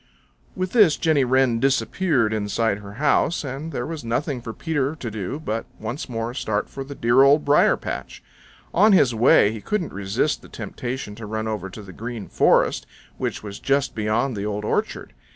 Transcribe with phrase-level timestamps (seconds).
[0.55, 5.11] With this Jenny Wren disappeared inside her house, and there was nothing for Peter to
[5.11, 8.23] do but once more start for the dear Old Briar patch.
[8.73, 12.87] On his way he couldn't resist the temptation to run over to the Green Forest,
[13.17, 15.13] which was just beyond the Old Orchard.